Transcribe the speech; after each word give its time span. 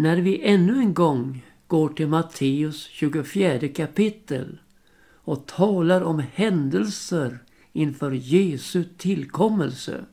När 0.00 0.16
vi 0.16 0.44
ännu 0.44 0.78
en 0.78 0.94
gång 0.94 1.44
går 1.66 1.88
till 1.88 2.08
Matteus 2.08 2.86
24 2.86 3.68
kapitel 3.68 4.60
och 5.14 5.46
talar 5.46 6.00
om 6.02 6.22
händelser 6.32 7.38
inför 7.72 8.10
Jesu 8.10 8.84
tillkommelse 8.84 10.04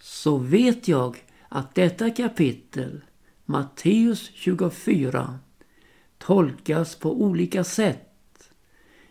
så 0.00 0.38
vet 0.38 0.88
jag 0.88 1.16
att 1.48 1.74
detta 1.74 2.10
kapitel, 2.10 3.04
Matteus 3.44 4.30
24, 4.34 5.38
tolkas 6.18 6.96
på 6.96 7.22
olika 7.22 7.64
sätt. 7.64 8.50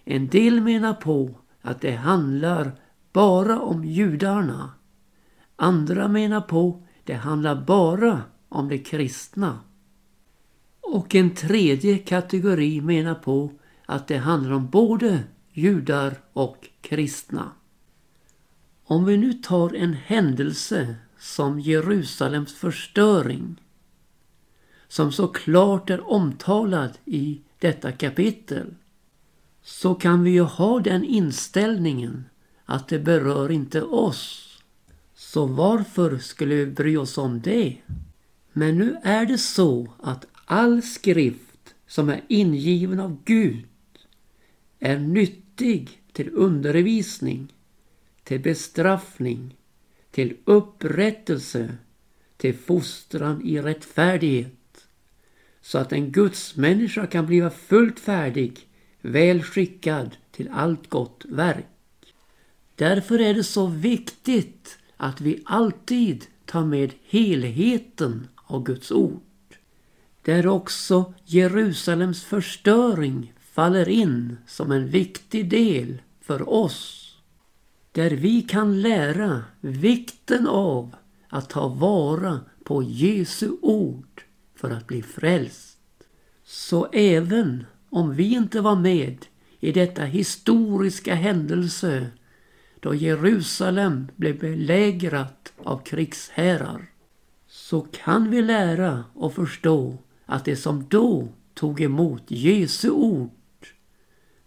En 0.04 0.28
del 0.28 0.62
menar 0.62 0.94
på 0.94 1.40
att 1.62 1.82
det 1.82 1.96
handlar 1.96 2.72
bara 3.14 3.60
om 3.60 3.86
judarna. 3.86 4.72
Andra 5.56 6.08
menar 6.08 6.42
på 6.42 6.70
att 6.70 7.06
det 7.06 7.16
handlar 7.16 7.66
bara 7.66 8.22
om 8.50 8.70
de 8.70 8.78
kristna. 8.78 9.60
Och 10.84 11.16
en 11.16 11.36
tredje 11.36 11.98
kategori 11.98 12.82
menar 12.82 13.16
på 13.16 13.52
att 13.86 14.08
det 14.08 14.18
handlar 14.18 14.52
om 14.52 14.70
både 14.70 15.24
judar 15.52 16.18
och 16.34 16.70
kristna. 16.82 17.52
Om 18.86 19.06
vi 19.06 19.18
nu 19.18 19.34
tar 19.34 19.76
en 19.76 19.94
händelse 19.94 20.96
som 21.20 21.60
Jerusalems 21.60 22.54
förstöring 22.54 23.62
som 24.88 25.12
så 25.12 25.28
klart 25.28 25.90
är 25.90 26.12
omtalad 26.12 26.98
i 27.06 27.42
detta 27.60 27.92
kapitel 27.92 28.76
så 29.64 29.96
kan 29.96 30.24
vi 30.24 30.32
ju 30.32 30.42
ha 30.42 30.80
den 30.80 31.04
inställningen 31.04 32.26
att 32.66 32.88
det 32.88 33.00
berör 33.00 33.52
inte 33.52 33.82
oss. 33.82 34.50
Så 35.16 35.46
varför 35.46 36.18
skulle 36.18 36.56
vi 36.56 36.66
bry 36.66 36.98
oss 36.98 37.18
om 37.18 37.42
det? 37.42 37.78
Men 38.54 38.78
nu 38.78 38.98
är 39.04 39.26
det 39.26 39.38
så 39.38 39.94
att 40.04 40.26
all 40.46 40.82
skrift 40.82 41.76
som 41.88 42.10
är 42.10 42.22
ingiven 42.28 43.00
av 43.00 43.24
Gud 43.26 43.66
är 44.80 45.00
nyttig 45.00 46.02
till 46.12 46.30
undervisning, 46.34 47.54
till 48.24 48.40
bestraffning, 48.40 49.56
till 50.12 50.38
upprättelse, 50.46 51.78
till 52.38 52.56
fostran 52.58 53.42
i 53.46 53.62
rättfärdighet, 53.62 54.88
så 55.62 55.78
att 55.78 55.94
en 55.94 56.12
gudsmänniska 56.12 57.08
kan 57.08 57.26
bli 57.26 57.50
fullt 57.50 58.00
färdig, 58.00 58.68
väl 59.02 59.44
skickad 59.44 60.18
till 60.32 60.50
allt 60.52 60.90
gott 60.90 61.26
verk. 61.30 61.66
Därför 62.76 63.20
är 63.20 63.34
det 63.34 63.44
så 63.44 63.68
viktigt 63.68 64.78
att 64.98 65.22
vi 65.22 65.42
alltid 65.46 66.26
tar 66.46 66.66
med 66.66 66.94
helheten 67.04 68.28
av 68.36 68.64
Guds 68.64 68.92
ord. 68.92 69.22
Där 70.24 70.48
också 70.48 71.14
Jerusalems 71.26 72.24
förstöring 72.24 73.34
faller 73.54 73.90
in 73.90 74.38
som 74.48 74.72
en 74.72 74.88
viktig 74.90 75.50
del 75.50 76.02
för 76.22 76.50
oss. 76.50 77.00
Där 77.92 78.10
vi 78.10 78.42
kan 78.42 78.82
lära 78.82 79.44
vikten 79.62 80.48
av 80.48 80.96
att 81.30 81.50
ta 81.50 81.68
vara 81.68 82.40
på 82.64 82.84
Jesu 82.84 83.52
ord 83.62 84.24
för 84.56 84.72
att 84.72 84.88
bli 84.88 85.02
frälst. 85.02 85.78
Så 86.44 86.88
även 86.94 87.66
om 87.90 88.16
vi 88.16 88.34
inte 88.34 88.62
var 88.62 88.76
med 88.76 89.26
i 89.60 89.72
detta 89.72 90.04
historiska 90.04 91.16
händelse 91.16 92.08
då 92.80 92.96
Jerusalem 92.96 94.08
blev 94.16 94.40
belägrat 94.40 95.54
av 95.64 95.78
krigsherrar 95.78 96.90
så 97.48 97.82
kan 97.82 98.30
vi 98.30 98.42
lära 98.42 99.04
och 99.14 99.34
förstå 99.34 99.98
att 100.34 100.46
de 100.46 100.56
som 100.56 100.86
då 100.90 101.28
tog 101.54 101.82
emot 101.82 102.24
Jesu 102.28 102.90
ord 102.90 103.30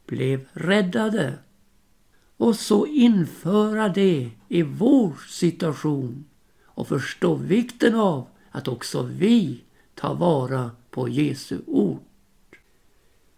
blev 0.06 0.48
räddade 0.52 1.38
och 2.36 2.56
så 2.56 2.86
införa 2.86 3.88
det 3.88 4.30
i 4.48 4.62
vår 4.62 5.12
situation 5.28 6.24
och 6.64 6.88
förstå 6.88 7.34
vikten 7.34 7.94
av 7.94 8.26
att 8.50 8.68
också 8.68 9.02
vi 9.02 9.60
tar 9.94 10.14
vara 10.14 10.70
på 10.90 11.08
Jesu 11.08 11.58
ord. 11.66 12.02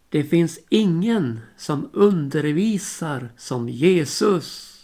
Det 0.08 0.24
finns 0.24 0.60
ingen 0.68 1.40
som 1.56 1.90
undervisar 1.92 3.28
som 3.36 3.68
Jesus. 3.68 4.74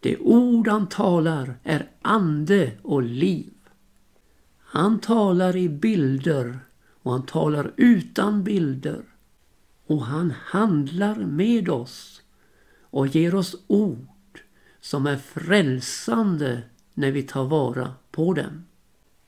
Det 0.00 0.18
ord 0.18 0.68
han 0.68 0.88
talar 0.88 1.54
är 1.62 1.90
ande 2.02 2.72
och 2.82 3.02
liv. 3.02 3.51
Han 4.72 4.98
talar 4.98 5.56
i 5.56 5.68
bilder 5.68 6.58
och 7.02 7.12
han 7.12 7.26
talar 7.26 7.72
utan 7.76 8.44
bilder. 8.44 9.02
Och 9.86 10.04
han 10.04 10.30
handlar 10.30 11.16
med 11.16 11.68
oss 11.68 12.22
och 12.80 13.06
ger 13.06 13.34
oss 13.34 13.56
ord 13.66 14.40
som 14.80 15.06
är 15.06 15.16
frälsande 15.16 16.62
när 16.94 17.10
vi 17.10 17.22
tar 17.22 17.44
vara 17.44 17.94
på 18.10 18.34
dem. 18.34 18.64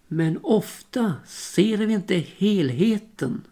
Men 0.09 0.39
ofta 0.43 1.15
ser 1.27 1.77
vi 1.77 1.95
inte 1.95 2.15
helheten 2.15 3.43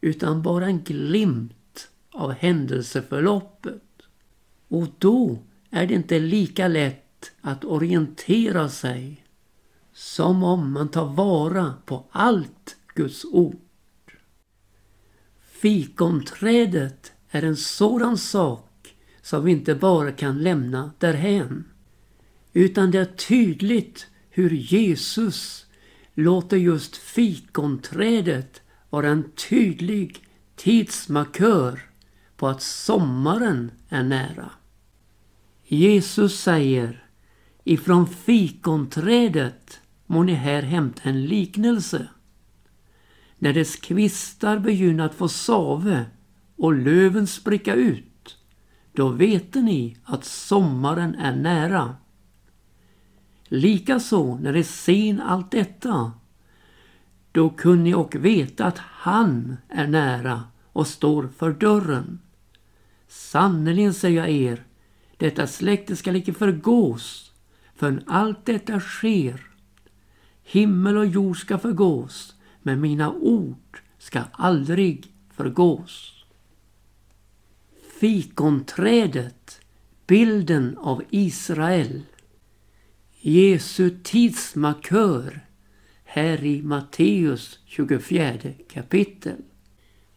utan 0.00 0.42
bara 0.42 0.66
en 0.66 0.82
glimt 0.82 1.88
av 2.10 2.32
händelseförloppet. 2.32 3.82
Och 4.68 4.86
då 4.98 5.38
är 5.70 5.86
det 5.86 5.94
inte 5.94 6.18
lika 6.18 6.68
lätt 6.68 7.32
att 7.40 7.64
orientera 7.64 8.68
sig 8.68 9.21
som 9.92 10.42
om 10.42 10.72
man 10.72 10.88
tar 10.88 11.06
vara 11.06 11.74
på 11.84 12.06
allt 12.10 12.76
Guds 12.94 13.24
ord. 13.24 13.56
Fikonträdet 15.40 17.12
är 17.30 17.42
en 17.42 17.56
sådan 17.56 18.18
sak 18.18 18.96
som 19.22 19.44
vi 19.44 19.52
inte 19.52 19.74
bara 19.74 20.12
kan 20.12 20.42
lämna 20.42 20.90
därhän. 20.98 21.64
Utan 22.52 22.90
det 22.90 22.98
är 22.98 23.04
tydligt 23.04 24.06
hur 24.30 24.50
Jesus 24.50 25.66
låter 26.14 26.56
just 26.56 26.96
fikonträdet 26.96 28.62
vara 28.90 29.08
en 29.08 29.30
tydlig 29.48 30.24
tidsmarkör 30.56 31.80
på 32.36 32.48
att 32.48 32.62
sommaren 32.62 33.70
är 33.88 34.02
nära. 34.02 34.50
Jesus 35.64 36.40
säger 36.40 37.06
ifrån 37.64 38.06
fikonträdet 38.06 39.80
må 40.12 40.22
ni 40.22 40.32
här 40.32 40.62
hämta 40.62 41.08
en 41.08 41.26
liknelse. 41.26 42.08
När 43.38 43.52
dess 43.52 43.76
kvistar 43.76 44.58
begynner 44.58 45.04
att 45.04 45.14
få 45.14 45.28
save 45.28 46.04
och 46.56 46.74
löven 46.74 47.26
spricka 47.26 47.74
ut, 47.74 48.36
då 48.92 49.08
vet 49.08 49.54
ni 49.54 49.96
att 50.04 50.24
sommaren 50.24 51.14
är 51.14 51.36
nära. 51.36 51.96
Likaså 53.44 54.38
när 54.42 54.52
det 54.52 54.64
sen 54.64 55.20
allt 55.20 55.50
detta, 55.50 56.12
då 57.32 57.50
kunde 57.50 57.84
ni 57.84 57.94
och 57.94 58.14
veta 58.14 58.64
att 58.64 58.78
han 58.78 59.56
är 59.68 59.86
nära 59.86 60.44
och 60.72 60.86
står 60.86 61.28
för 61.36 61.52
dörren. 61.52 62.18
Sannerligen 63.08 63.94
säger 63.94 64.20
jag 64.20 64.30
er, 64.30 64.64
detta 65.16 65.46
släkte 65.46 65.96
skall 65.96 66.16
icke 66.16 66.32
förgås 66.32 67.32
förrän 67.74 68.02
allt 68.06 68.46
detta 68.46 68.80
sker. 68.80 69.51
Himmel 70.52 70.96
och 70.96 71.06
jord 71.06 71.40
ska 71.40 71.58
förgås, 71.58 72.34
men 72.62 72.80
mina 72.80 73.12
ord 73.12 73.78
ska 73.98 74.22
aldrig 74.32 75.12
förgås. 75.30 76.24
Fikonträdet, 78.00 79.60
bilden 80.06 80.78
av 80.78 81.02
Israel. 81.10 82.02
Jesu 83.20 83.98
tidsmarkör 84.02 85.40
här 86.04 86.44
i 86.44 86.62
Matteus 86.62 87.58
24 87.64 88.32
kapitel. 88.72 89.42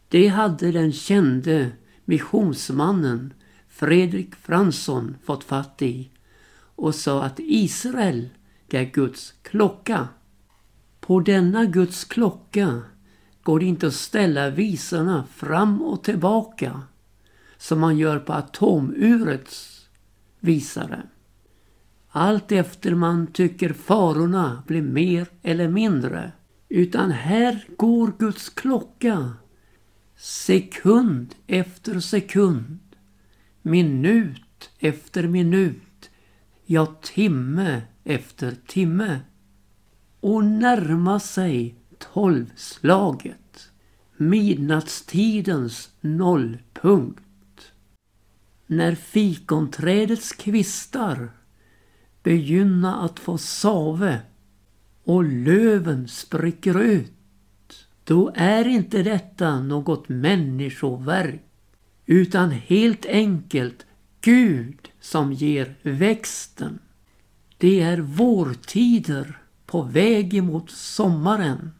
Det 0.08 0.28
hade 0.28 0.72
den 0.72 0.92
kände 0.92 1.72
missionsmannen 2.06 3.34
Fredrik 3.70 4.36
Fransson 4.36 5.16
fått 5.26 5.44
fatt 5.44 5.82
i 5.82 6.10
och 6.58 6.96
sa 6.96 7.24
att 7.24 7.40
Israel 7.40 8.30
det 8.68 8.78
är 8.78 8.86
Guds 8.86 9.34
klocka. 9.42 10.08
På 11.06 11.20
denna 11.20 11.66
Guds 11.66 12.04
klocka 12.04 12.82
går 13.44 13.60
det 13.60 13.66
inte 13.66 13.88
att 13.88 13.94
ställa 13.94 14.50
visarna 14.50 15.26
fram 15.36 15.82
och 15.82 16.04
tillbaka 16.04 16.82
som 17.58 17.80
man 17.80 17.98
gör 17.98 18.20
på 18.20 18.34
atomurets 18.34 19.88
visare. 20.40 21.04
Allt 22.10 22.52
efter 22.52 22.96
man 22.96 23.28
tycker 23.28 23.74
farorna 23.74 24.64
blir 24.68 24.82
mer 24.82 25.28
eller 25.42 25.68
mindre. 25.68 26.32
Utan 26.70 27.12
här 27.12 27.66
går 27.78 28.14
Guds 28.20 28.50
klocka 28.50 29.34
sekund 30.18 31.36
efter 31.48 32.00
sekund 32.00 32.80
minut 33.62 34.70
efter 34.80 35.28
minut, 35.28 36.10
ja 36.66 36.86
timme 36.86 37.82
efter 38.04 38.56
timme 38.68 39.20
och 40.26 40.46
närma 40.46 41.20
sig 41.20 41.76
tolvslaget. 42.14 43.70
Midnattstidens 44.18 45.90
nollpunkt. 46.02 47.72
När 48.68 48.96
fikonträdets 48.96 50.32
kvistar 50.32 51.30
begynna 52.24 52.96
att 52.96 53.20
få 53.20 53.38
save 53.38 54.22
och 55.04 55.24
löven 55.24 56.08
spricker 56.08 56.82
ut. 56.82 57.88
Då 58.04 58.32
är 58.36 58.68
inte 58.68 59.04
detta 59.04 59.60
något 59.60 60.10
människoverk 60.10 61.42
utan 62.06 62.52
helt 62.52 63.06
enkelt 63.06 63.86
Gud 64.22 64.90
som 65.00 65.34
ger 65.34 65.76
växten. 65.82 66.80
Det 67.58 67.82
är 67.82 67.98
vårtider 67.98 69.42
på 69.66 69.82
väg 69.82 70.34
emot 70.34 70.72
sommaren. 70.72 71.72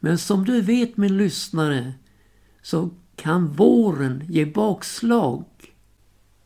Men 0.00 0.18
som 0.18 0.44
du 0.44 0.60
vet 0.60 0.96
min 0.96 1.16
lyssnare 1.16 1.92
så 2.62 2.90
kan 3.16 3.52
våren 3.52 4.24
ge 4.28 4.44
bakslag 4.44 5.44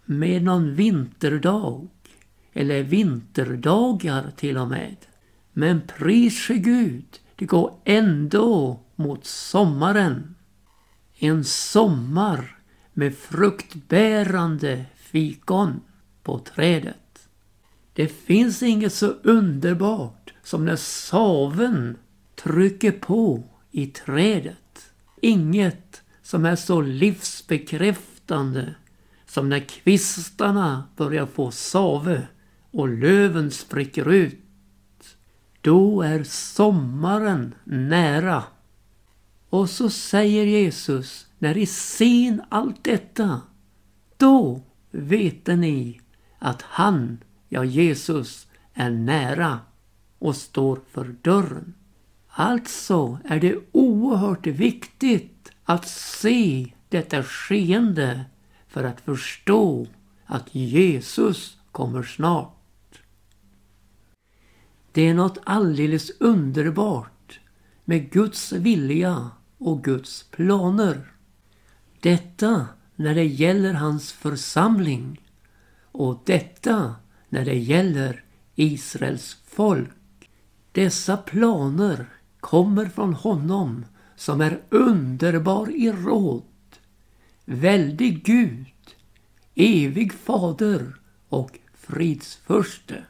med 0.05 0.43
någon 0.43 0.75
vinterdag 0.75 1.89
eller 2.53 2.83
vinterdagar 2.83 4.31
till 4.37 4.57
och 4.59 4.69
med. 4.69 4.97
Men 5.53 5.81
pris 5.99 6.49
Gud, 6.49 7.21
det 7.37 7.45
går 7.45 7.75
ändå 7.85 8.81
mot 8.97 9.25
sommaren. 9.25 10.35
En 11.19 11.45
sommar 11.45 12.59
med 12.93 13.17
fruktbärande 13.17 14.85
fikon 14.97 15.81
på 16.23 16.39
trädet. 16.39 17.08
Det 17.99 18.09
finns 18.09 18.63
inget 18.63 18.93
så 18.93 19.07
underbart 19.23 20.35
som 20.43 20.65
när 20.65 20.77
saven 20.77 21.97
trycker 22.35 22.93
på 22.93 23.45
i 23.71 23.87
trädet. 23.87 24.93
Inget 25.23 26.03
som 26.23 26.45
är 26.45 26.57
så 26.57 26.81
livsbekräftande 26.81 28.75
som 29.27 29.49
när 29.49 29.61
kvistarna 29.61 30.85
börjar 30.97 31.27
få 31.27 31.51
save 31.51 32.29
och 32.71 32.89
löven 32.89 33.51
spricker 33.51 34.13
ut. 34.13 34.39
Då 35.61 36.03
är 36.03 36.25
sommaren 36.25 37.55
nära. 37.65 38.45
Och 39.49 39.71
så 39.71 39.91
säger 39.91 40.45
Jesus, 40.45 41.27
när 41.39 41.57
i 41.57 41.67
ser 41.67 42.39
allt 42.49 42.85
detta, 42.85 43.41
då 44.17 44.63
vet 44.91 45.47
ni 45.47 46.01
att 46.39 46.63
han, 46.63 47.19
ja 47.49 47.65
Jesus, 47.65 48.47
är 48.75 48.91
nära 48.91 49.61
och 50.19 50.37
står 50.37 50.81
för 50.91 51.17
dörren. 51.23 51.75
Alltså 52.29 53.19
är 53.25 53.41
det 53.41 53.59
oerhört 53.73 54.47
viktigt 54.47 55.53
att 55.65 55.89
se 55.89 56.73
detta 56.89 57.23
skeende 57.23 58.25
för 58.69 58.85
att 58.85 59.01
förstå 59.01 59.87
att 60.27 60.55
Jesus 60.55 61.57
kommer 61.73 62.03
snart. 62.03 63.01
Det 64.93 65.09
är 65.09 65.15
något 65.15 65.39
alldeles 65.45 66.11
underbart 66.21 67.41
med 67.85 68.11
Guds 68.11 68.53
vilja 68.53 69.31
och 69.59 69.85
Guds 69.85 70.23
planer. 70.31 71.13
Detta 72.01 72.67
när 72.97 73.15
det 73.15 73.25
gäller 73.25 73.75
hans 73.75 74.13
församling 74.13 75.31
och 75.83 76.23
detta 76.27 76.95
när 77.29 77.45
det 77.45 77.59
gäller 77.59 78.25
Israels 78.55 79.37
folk. 79.47 79.91
Dessa 80.73 81.17
planer 81.17 82.07
kommer 82.41 82.87
från 82.87 83.15
honom 83.15 83.85
som 84.17 84.41
är 84.41 84.61
underbar 84.69 85.71
i 85.71 85.93
råd, 85.93 86.43
väldig 87.45 88.25
Gud, 88.25 88.67
evig 89.55 90.13
fader 90.13 90.95
och 91.29 91.59
fridsförste. 91.75 93.05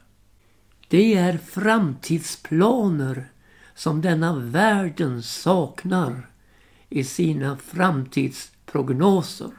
Det 0.87 1.15
är 1.15 1.37
framtidsplaner 1.37 3.31
som 3.75 4.01
denna 4.01 4.35
världen 4.35 5.23
saknar 5.23 6.29
i 6.89 7.03
sina 7.03 7.57
framtidsprognoser. 7.57 9.51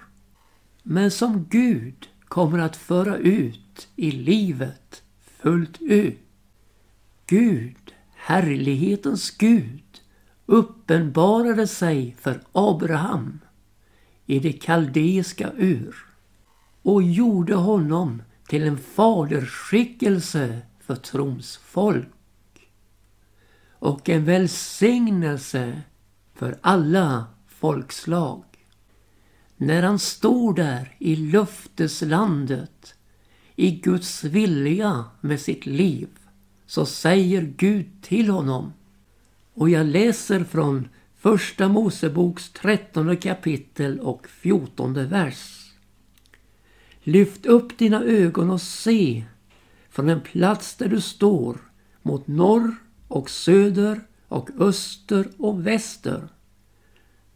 Men 0.82 1.10
som 1.10 1.46
Gud 1.50 2.08
kommer 2.24 2.58
att 2.58 2.76
föra 2.76 3.16
ut 3.16 3.69
i 3.96 4.10
livet 4.10 5.02
fullt 5.20 5.82
ut. 5.82 6.18
Gud, 7.26 7.94
härlighetens 8.14 9.30
Gud, 9.30 10.00
uppenbarade 10.46 11.66
sig 11.66 12.16
för 12.20 12.40
Abraham 12.52 13.40
i 14.26 14.38
det 14.38 14.52
kaldeiska 14.52 15.52
ur 15.56 15.96
och 16.82 17.02
gjorde 17.02 17.54
honom 17.54 18.22
till 18.48 18.62
en 18.62 18.78
faderskickelse 18.78 20.60
för 20.80 20.96
trons 20.96 21.56
folk 21.56 22.08
och 23.70 24.08
en 24.08 24.24
välsignelse 24.24 25.82
för 26.34 26.58
alla 26.60 27.26
folkslag. 27.48 28.44
När 29.56 29.82
han 29.82 29.98
står 29.98 30.54
där 30.54 30.96
i 30.98 31.16
löfteslandet 31.16 32.94
i 33.56 33.70
Guds 33.70 34.24
vilja 34.24 35.04
med 35.20 35.40
sitt 35.40 35.66
liv 35.66 36.08
så 36.66 36.86
säger 36.86 37.52
Gud 37.56 37.86
till 38.02 38.28
honom 38.28 38.72
och 39.54 39.70
jag 39.70 39.86
läser 39.86 40.44
från 40.44 40.88
Första 41.16 41.68
Moseboks 41.68 42.50
trettonde 42.50 43.16
kapitel 43.16 44.00
och 44.00 44.28
fjortonde 44.28 45.06
vers. 45.06 45.72
Lyft 47.02 47.46
upp 47.46 47.78
dina 47.78 48.02
ögon 48.02 48.50
och 48.50 48.60
se 48.60 49.24
från 49.90 50.06
den 50.06 50.20
plats 50.20 50.76
där 50.76 50.88
du 50.88 51.00
står 51.00 51.58
mot 52.02 52.26
norr 52.26 52.74
och 53.08 53.30
söder 53.30 54.00
och 54.28 54.50
öster 54.58 55.28
och 55.38 55.66
väster. 55.66 56.28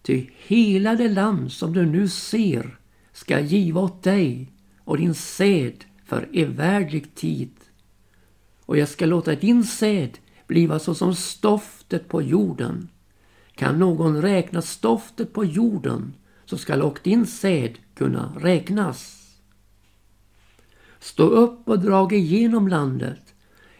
Ty 0.02 0.26
hela 0.46 0.94
det 0.94 1.08
land 1.08 1.52
som 1.52 1.72
du 1.72 1.86
nu 1.86 2.08
ser 2.08 2.78
ska 3.12 3.40
giva 3.40 3.80
åt 3.80 4.02
dig 4.02 4.52
och 4.78 4.98
din 4.98 5.14
säd 5.14 5.84
för 6.04 6.28
evärdlig 6.32 7.14
tid. 7.14 7.50
Och 8.66 8.78
jag 8.78 8.88
ska 8.88 9.06
låta 9.06 9.34
din 9.34 9.64
säd 9.64 10.18
bliva 10.46 10.78
såsom 10.78 11.14
stoftet 11.14 12.08
på 12.08 12.22
jorden. 12.22 12.88
Kan 13.54 13.78
någon 13.78 14.22
räkna 14.22 14.62
stoftet 14.62 15.32
på 15.32 15.44
jorden 15.44 16.14
så 16.44 16.58
skall 16.58 16.82
och 16.82 16.98
din 17.02 17.26
säd 17.26 17.78
kunna 17.94 18.32
räknas. 18.40 19.20
Stå 20.98 21.24
upp 21.24 21.68
och 21.68 21.78
drag 21.78 22.12
igenom 22.12 22.68
landet 22.68 23.34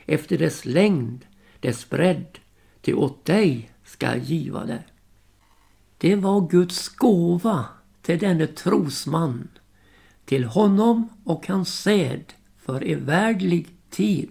efter 0.07 0.39
dess 0.39 0.65
längd, 0.65 1.27
dess 1.61 1.91
bredd, 1.91 2.39
till 2.81 2.95
åt 2.95 3.25
dig 3.25 3.71
ska 3.85 4.17
giva 4.17 4.65
det. 4.65 4.85
Det 5.99 6.17
var 6.17 6.49
Guds 6.49 6.89
gåva 6.89 7.65
till 8.03 8.19
denne 8.19 8.47
trosman, 8.47 9.49
till 10.25 10.45
honom 10.45 11.09
och 11.25 11.47
hans 11.49 11.81
säd 11.81 12.33
för 12.57 12.85
evärdlig 12.85 13.69
tid. 13.91 14.31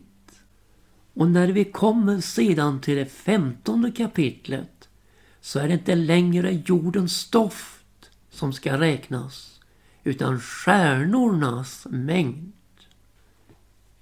Och 1.14 1.28
när 1.28 1.48
vi 1.48 1.66
kommer 1.66 2.22
sedan 2.22 2.82
till 2.82 2.96
det 2.96 3.06
femtonde 3.06 3.92
kapitlet 3.92 4.90
så 5.42 5.60
är 5.60 5.68
det 5.68 5.74
inte 5.74 5.96
längre 5.96 6.52
jordens 6.66 7.18
stoft 7.18 8.10
som 8.30 8.54
ska 8.54 8.80
räknas 8.80 9.60
utan 10.04 10.40
stjärnornas 10.40 11.88
mängd. 11.90 12.52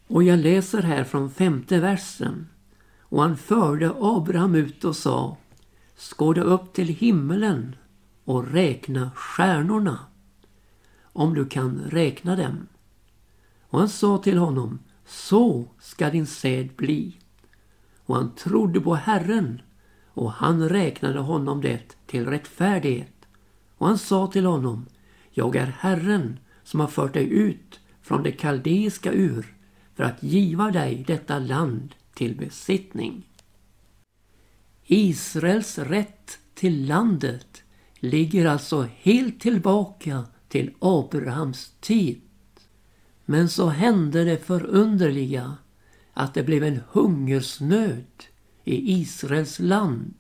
Och 0.08 0.24
jag 0.24 0.40
läser 0.40 0.82
här 0.82 1.04
från 1.04 1.32
femte 1.32 1.80
versen. 1.80 2.48
Och 3.00 3.22
han 3.22 3.38
förde 3.38 3.94
Abraham 4.00 4.56
ut 4.56 4.84
och 4.84 4.96
sa 4.96 5.38
Skåda 5.96 6.42
upp 6.42 6.74
till 6.74 6.88
himmelen 6.88 7.76
och 8.26 8.52
räkna 8.52 9.12
stjärnorna 9.16 10.00
om 11.14 11.34
du 11.34 11.46
kan 11.46 11.80
räkna 11.80 12.36
dem. 12.36 12.68
Och 13.62 13.80
han 13.80 13.90
sa 13.90 14.18
till 14.18 14.38
honom 14.38 14.80
Så 15.06 15.68
ska 15.80 16.10
din 16.10 16.28
säd 16.28 16.70
bli. 16.76 17.18
Och 18.06 18.16
han 18.16 18.36
trodde 18.36 18.82
på 18.82 18.96
Herren 18.96 19.62
och 20.14 20.32
han 20.32 20.70
räknade 20.70 21.20
honom 21.20 21.62
det 21.62 21.98
till 22.08 22.26
rättfärdighet. 22.26 23.28
Och 23.78 23.88
han 23.88 23.98
sa 23.98 24.28
till 24.28 24.46
honom 24.46 24.86
Jag 25.32 25.56
är 25.56 25.76
Herren 25.80 26.40
som 26.64 26.80
har 26.80 26.88
fört 26.88 27.14
dig 27.14 27.30
ut 27.30 27.80
från 28.02 28.24
det 28.24 28.32
kaldeiska 28.32 29.12
ur 29.12 29.56
för 29.96 30.04
att 30.04 30.24
giva 30.24 30.72
dig 30.72 31.04
detta 31.08 31.40
land 31.40 31.96
till 32.14 32.36
besittning. 32.36 33.28
Israels 34.86 35.78
rätt 35.78 36.40
till 36.54 36.88
landet 36.88 37.64
ligger 38.00 38.46
alltså 38.46 38.88
helt 38.96 39.40
tillbaka 39.40 40.26
till 40.52 40.74
Abrahams 40.80 41.72
tid. 41.80 42.22
Men 43.26 43.50
så 43.50 43.70
hände 43.70 44.24
det 44.24 44.38
förunderliga 44.38 45.58
att 46.14 46.34
det 46.34 46.44
blev 46.44 46.64
en 46.64 46.82
hungersnöd 46.92 48.24
i 48.64 48.94
Israels 49.02 49.60
land 49.60 50.14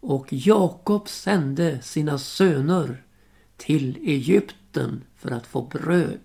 och 0.00 0.26
Jakob 0.30 1.08
sände 1.08 1.82
sina 1.82 2.18
söner 2.18 3.02
till 3.56 3.96
Egypten 3.96 5.04
för 5.16 5.30
att 5.30 5.46
få 5.46 5.62
bröd. 5.62 6.18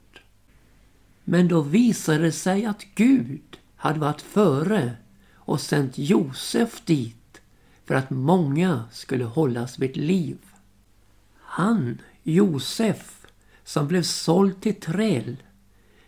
Men 1.24 1.48
då 1.48 1.62
visade 1.62 2.24
det 2.24 2.32
sig 2.32 2.66
att 2.66 2.86
Gud 2.96 3.58
hade 3.76 4.00
varit 4.00 4.22
före 4.22 4.92
och 5.34 5.62
sänt 5.62 5.98
Josef 5.98 6.82
dit 6.86 7.42
för 7.86 7.96
att 7.96 8.10
många 8.10 8.84
skulle 8.92 9.24
hållas 9.24 9.80
vid 9.80 9.98
liv. 9.98 10.38
Han, 11.40 11.98
Josef, 12.24 13.28
som 13.64 13.88
blev 13.88 14.04
såld 14.04 14.62
till 14.62 14.80
träl, 14.80 15.38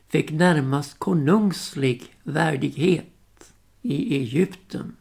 fick 0.07 0.31
närmast 0.31 0.99
konungslig 0.99 2.03
värdighet 2.23 3.53
i 3.81 4.15
Egypten. 4.15 4.95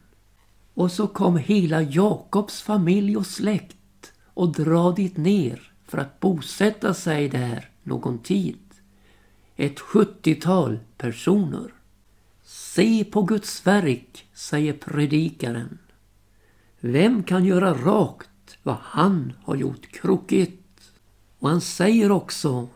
Och 0.73 0.91
så 0.91 1.07
kom 1.07 1.37
hela 1.37 1.81
Jakobs 1.81 2.61
familj 2.61 3.17
och 3.17 3.27
släkt 3.27 4.13
och 4.23 4.51
dra 4.51 4.91
dit 4.91 5.17
ner 5.17 5.71
för 5.87 5.97
att 5.97 6.19
bosätta 6.19 6.93
sig 6.93 7.29
där 7.29 7.69
någon 7.83 8.19
tid. 8.19 8.59
Ett 9.55 9.79
sjuttiotal 9.79 10.79
personer. 10.97 11.73
Se 12.43 13.03
på 13.03 13.21
Guds 13.21 13.67
verk, 13.67 14.25
säger 14.33 14.73
predikaren. 14.73 15.77
Vem 16.79 17.23
kan 17.23 17.45
göra 17.45 17.73
rakt 17.73 18.57
vad 18.63 18.77
han 18.81 19.33
har 19.43 19.55
gjort 19.55 19.87
krokigt? 19.91 20.64
Och 21.45 21.51
han 21.51 21.61
säger 21.61 22.11
också, 22.11 22.67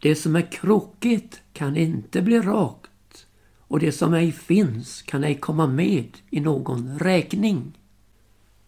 det 0.00 0.14
som 0.14 0.36
är 0.36 0.52
krokigt 0.52 1.40
kan 1.52 1.76
inte 1.76 2.22
bli 2.22 2.40
rakt 2.40 3.26
och 3.58 3.80
det 3.80 3.92
som 3.92 4.14
ej 4.14 4.32
finns 4.32 5.02
kan 5.02 5.24
ej 5.24 5.34
komma 5.34 5.66
med 5.66 6.18
i 6.30 6.40
någon 6.40 6.98
räkning. 6.98 7.78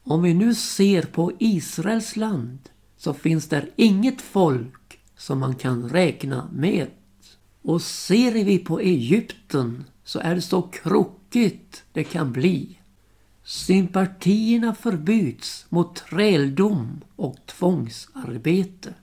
Om 0.03 0.23
vi 0.23 0.35
nu 0.35 0.55
ser 0.55 1.03
på 1.03 1.33
Israels 1.39 2.17
land 2.17 2.59
så 2.97 3.15
finns 3.15 3.49
där 3.49 3.71
inget 3.77 4.21
folk 4.21 5.01
som 5.17 5.39
man 5.39 5.55
kan 5.55 5.89
räkna 5.89 6.49
med. 6.53 6.87
Och 7.63 7.83
ser 7.83 8.33
vi 8.33 8.59
på 8.59 8.81
Egypten 8.81 9.85
så 10.05 10.19
är 10.19 10.35
det 10.35 10.43
så 10.43 10.63
krokigt 10.63 11.85
det 11.93 12.05
kan 12.05 12.33
bli. 12.33 12.79
Sympatierna 13.45 14.75
förbyts 14.75 15.67
mot 15.69 15.97
träldom 15.97 17.01
och 17.17 17.37
tvångsarbete. 17.47 18.95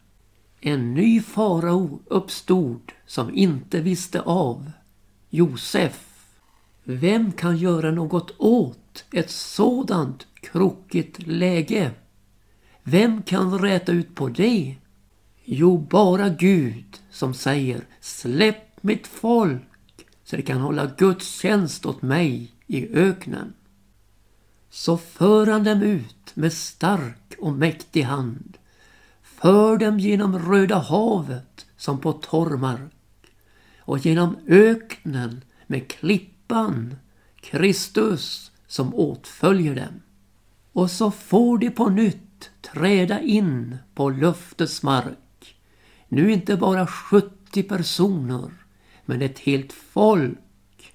En 0.68 0.94
ny 0.94 1.22
farao 1.22 2.00
uppstod 2.06 2.92
som 3.06 3.36
inte 3.36 3.82
visste 3.82 4.22
av. 4.22 4.72
Josef. 5.30 6.26
Vem 6.84 7.32
kan 7.32 7.58
göra 7.58 7.92
något 7.92 8.32
åt 8.38 9.06
ett 9.12 9.30
sådant 9.30 10.28
krokigt 10.34 11.28
läge? 11.28 11.92
Vem 12.84 13.22
kan 13.22 13.60
räta 13.60 13.92
ut 13.92 14.16
på 14.16 14.28
det? 14.30 14.76
Jo, 15.44 15.78
bara 15.78 16.30
Gud 16.30 17.00
som 17.12 17.34
säger 17.34 17.82
släpp 18.02 18.84
mitt 18.84 19.08
folk 19.08 20.08
så 20.24 20.36
det 20.36 20.42
kan 20.42 20.62
hålla 20.62 20.92
Guds 20.98 21.40
tjänst 21.40 21.86
åt 21.86 22.02
mig 22.02 22.52
i 22.68 22.88
öknen. 22.88 23.54
Så 24.70 24.98
för 24.98 25.48
han 25.48 25.64
dem 25.64 25.82
ut 25.82 26.32
med 26.36 26.54
stark 26.54 27.36
och 27.40 27.54
mäktig 27.54 28.02
hand. 28.02 28.58
För 29.42 29.78
dem 29.78 30.00
genom 30.00 30.40
Röda 30.40 30.78
havet 30.78 31.66
som 31.78 32.00
på 32.00 32.14
torrmark 32.14 32.92
och 33.80 34.06
genom 34.06 34.38
öknen 34.48 35.42
med 35.68 35.88
klippan, 35.88 36.96
Kristus 37.36 38.52
som 38.68 38.96
åtföljer 38.96 39.76
dem. 39.76 40.02
Och 40.74 40.92
så 40.92 41.12
får 41.12 41.58
de 41.58 41.72
på 41.72 41.90
nytt 41.90 42.50
träda 42.62 43.22
in 43.22 43.78
på 43.96 44.10
löftets 44.10 44.84
mark. 44.84 45.56
Nu 46.08 46.32
inte 46.32 46.58
bara 46.58 46.88
70 46.88 47.64
personer, 47.64 48.52
men 49.06 49.22
ett 49.22 49.40
helt 49.40 49.74
folk. 49.74 50.94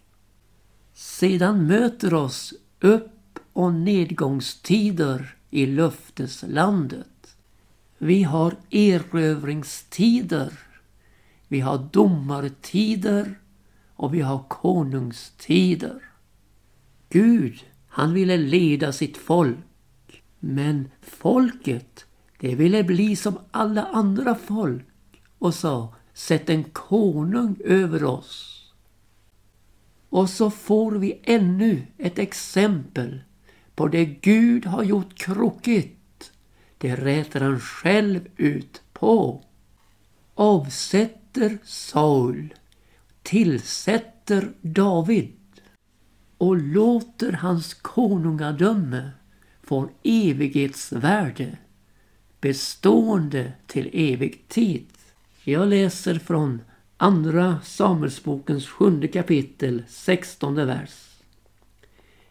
Sedan 0.95 1.67
möter 1.67 2.15
oss 2.15 2.55
upp 2.81 3.39
och 3.53 3.75
nedgångstider 3.75 5.37
i 5.51 5.67
löfteslandet. 5.67 7.07
Vi 8.05 8.23
har 8.23 8.57
erövringstider. 8.71 10.53
Vi 11.49 11.61
har 11.61 11.89
domartider 11.93 13.39
och 13.97 14.15
vi 14.15 14.21
har 14.21 14.45
konungstider. 14.49 16.03
Gud, 17.09 17.65
han 17.89 18.15
ville 18.15 18.37
leda 18.37 18.93
sitt 18.93 19.17
folk. 19.17 20.23
Men 20.39 20.91
folket, 21.01 22.05
det 22.41 22.55
ville 22.55 22.85
bli 22.85 23.17
som 23.17 23.39
alla 23.51 23.85
andra 23.85 24.35
folk 24.35 24.87
och 25.39 25.55
sa 25.55 25.95
Sätt 26.15 26.51
en 26.51 26.65
konung 26.65 27.57
över 27.65 28.05
oss. 28.05 28.63
Och 30.09 30.31
så 30.31 30.51
får 30.51 30.93
vi 30.93 31.21
ännu 31.23 31.87
ett 31.99 32.19
exempel 32.19 33.21
på 33.75 33.89
det 33.89 34.05
Gud 34.05 34.67
har 34.67 34.83
gjort 34.83 35.15
krokigt. 35.15 36.02
Det 36.83 36.97
rätar 36.97 37.41
han 37.41 37.61
själv 37.61 38.29
ut 38.37 38.83
på. 38.93 39.45
Avsätter 40.35 41.59
Saul, 41.65 42.55
tillsätter 43.23 44.53
David 44.61 45.37
och 46.39 46.57
låter 46.57 47.33
hans 47.33 47.75
konungadöme 47.75 49.11
få 49.63 49.89
evighetsvärde 50.03 51.59
bestående 52.41 53.53
till 53.67 53.91
evig 53.93 54.49
tid. 54.49 54.87
Jag 55.45 55.69
läser 55.69 56.19
från 56.19 56.63
Andra 56.97 57.61
Samuelsbokens 57.65 58.67
sjunde 58.67 59.09
kapitel, 59.09 59.83
sextonde 59.89 60.65
vers. 60.65 61.19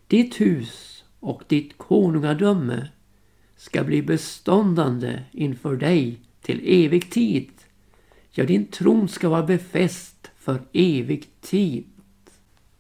Ditt 0.08 0.42
hus 0.42 1.04
och 1.20 1.44
ditt 1.48 1.78
konungadöme 1.78 2.88
ska 3.62 3.84
bli 3.84 4.02
beståndande 4.02 5.24
inför 5.32 5.76
dig 5.76 6.20
till 6.42 6.62
evig 6.66 7.12
tid. 7.12 7.52
Ja, 8.32 8.46
din 8.46 8.66
tron 8.66 9.08
ska 9.08 9.30
vara 9.30 9.44
befäst 9.44 10.32
för 10.38 10.62
evig 10.74 11.42
tid. 11.42 11.86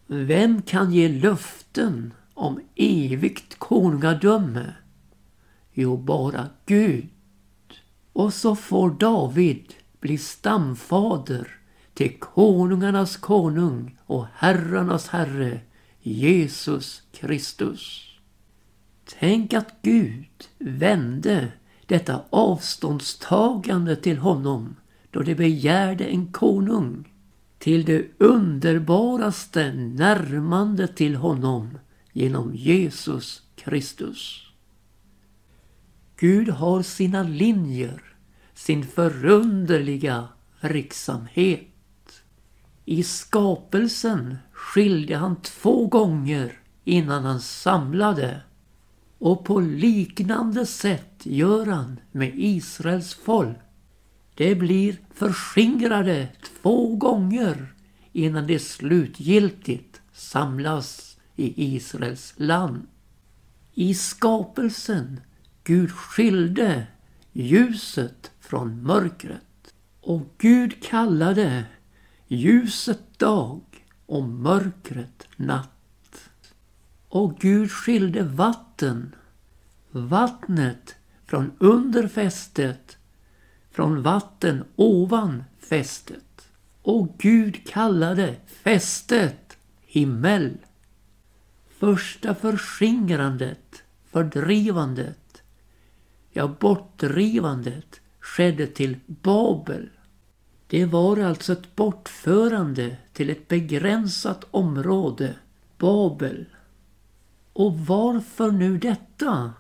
Vem 0.08 0.62
kan 0.62 0.94
ge 0.94 1.10
löften 1.10 2.14
om 2.34 2.60
evigt 2.76 3.60
konungadöme? 3.60 4.74
Jo, 5.74 5.98
bara 5.98 6.48
Gud. 6.66 7.08
Och 8.14 8.34
så 8.34 8.56
får 8.56 8.90
David 8.90 9.74
bli 10.00 10.18
stamfader 10.18 11.48
till 11.94 12.20
konungarnas 12.20 13.18
konung 13.18 13.98
och 14.06 14.26
herrarnas 14.34 15.08
herre, 15.08 15.60
Jesus 16.00 17.04
Kristus. 17.12 18.11
Tänk 19.20 19.54
att 19.54 19.76
Gud 19.82 20.28
vände 20.60 21.52
detta 21.86 22.22
avståndstagande 22.30 23.96
till 23.96 24.18
honom 24.18 24.76
då 25.12 25.22
de 25.22 25.36
begärde 25.36 26.06
en 26.06 26.32
konung 26.32 27.14
till 27.60 27.86
det 27.86 28.06
underbaraste 28.18 29.74
närmande 29.74 30.88
till 30.88 31.16
honom 31.16 31.78
genom 32.12 32.56
Jesus 32.56 33.42
Kristus. 33.56 34.48
Gud 36.16 36.50
har 36.50 36.82
sina 36.82 37.24
linjer 37.24 38.12
sin 38.62 38.84
förunderliga 38.84 40.28
verksamhet. 40.62 41.68
I 42.86 43.04
skapelsen 43.04 44.38
skilde 44.52 45.16
han 45.16 45.42
två 45.42 45.88
gånger 45.88 46.60
innan 46.84 47.24
han 47.24 47.42
samlade. 47.42 48.42
Och 49.22 49.46
på 49.46 49.60
liknande 49.60 50.66
sätt 50.66 51.26
gör 51.26 51.66
han 51.66 52.00
med 52.12 52.32
Israels 52.36 53.14
folk. 53.14 53.58
Det 54.36 54.56
blir 54.56 54.98
förskingrade 55.14 56.28
två 56.62 56.96
gånger 56.96 57.74
innan 58.12 58.48
det 58.48 58.60
slutgiltigt 58.60 60.02
samlas 60.14 61.18
i 61.36 61.76
Israels 61.76 62.34
land. 62.38 62.88
I 63.74 63.94
skapelsen 63.94 65.22
Gud 65.64 65.92
skilde 65.92 66.88
ljuset 67.32 68.32
från 68.40 68.84
mörkret. 68.84 69.74
Och 70.02 70.36
Gud 70.38 70.84
kallade 70.84 71.66
ljuset 72.28 73.20
dag 73.20 73.62
och 74.06 74.24
mörkret 74.24 75.28
natt. 75.36 76.32
Och 77.08 77.40
Gud 77.40 77.72
skilde 77.72 78.24
vatten, 78.24 78.71
vattnet 79.92 80.96
från 81.26 81.52
under 81.60 82.08
fästet, 82.08 82.98
från 83.72 84.02
vatten 84.02 84.64
ovan 84.76 85.44
fästet. 85.60 86.48
Och 86.82 87.18
Gud 87.18 87.68
kallade 87.68 88.36
fästet 88.46 89.58
himmel. 89.82 90.58
Första 91.80 92.36
förskingrandet, 92.36 93.84
fördrivandet, 94.12 95.44
ja 96.32 96.48
bortdrivandet, 96.60 98.02
skedde 98.20 98.68
till 98.68 99.00
Babel. 99.06 99.90
Det 100.68 100.86
var 100.86 101.18
alltså 101.18 101.54
ett 101.54 101.76
bortförande 101.76 102.98
till 103.14 103.30
ett 103.30 103.48
begränsat 103.48 104.46
område, 104.52 105.36
Babel. 105.78 106.46
Och 107.54 107.80
varför 107.80 108.52
nu 108.52 108.78
detta? 108.78 109.54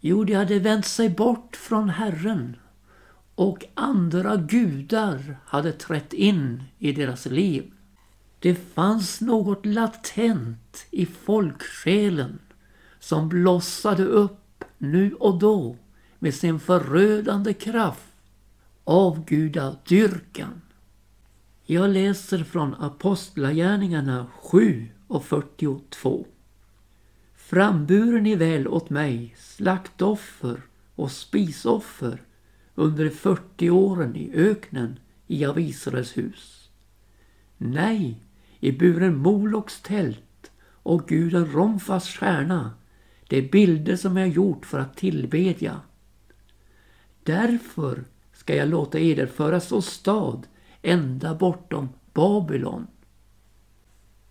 Jo, 0.00 0.24
de 0.24 0.34
hade 0.34 0.58
vänt 0.58 0.86
sig 0.86 1.08
bort 1.08 1.56
från 1.56 1.88
Herren 1.88 2.56
och 3.34 3.64
andra 3.74 4.36
gudar 4.36 5.36
hade 5.44 5.72
trätt 5.72 6.12
in 6.12 6.62
i 6.78 6.92
deras 6.92 7.26
liv. 7.26 7.72
Det 8.38 8.54
fanns 8.54 9.20
något 9.20 9.66
latent 9.66 10.86
i 10.90 11.06
folksjälen 11.06 12.38
som 12.98 13.28
blossade 13.28 14.04
upp 14.04 14.64
nu 14.78 15.14
och 15.14 15.38
då 15.38 15.76
med 16.18 16.34
sin 16.34 16.60
förödande 16.60 17.52
kraft 17.52 18.14
avgudadyrkan. 18.84 20.60
Jag 21.64 21.90
läser 21.90 22.44
från 22.44 22.74
Apostlagärningarna 22.74 24.26
7 24.42 24.88
och 25.08 25.24
42. 25.24 26.26
Framburen 27.54 28.26
i 28.26 28.34
väl 28.34 28.68
åt 28.68 28.90
mig 28.90 29.34
slaktoffer 29.38 30.60
och 30.94 31.10
spisoffer 31.10 32.22
under 32.74 33.04
de 33.04 33.10
40 33.10 33.70
åren 33.70 34.16
i 34.16 34.30
öknen 34.34 34.98
i 35.26 35.44
av 35.44 35.60
Israels 35.60 36.16
hus. 36.16 36.70
Nej, 37.58 38.20
i 38.60 38.72
buren 38.72 39.16
Moloks 39.16 39.80
tält 39.80 40.50
och 40.66 41.08
guden 41.08 41.52
Romfas 41.52 42.08
stjärna, 42.08 42.70
det 43.28 43.36
är 43.36 43.50
bilder 43.50 43.96
som 43.96 44.16
jag 44.16 44.28
gjort 44.28 44.66
för 44.66 44.78
att 44.78 44.96
tillbedja. 44.96 45.80
Därför 47.22 48.04
ska 48.32 48.56
jag 48.56 48.68
låta 48.68 48.98
eder 48.98 49.26
föras 49.26 49.72
åstad 49.72 50.42
ända 50.82 51.34
bortom 51.34 51.88
Babylon. 52.12 52.86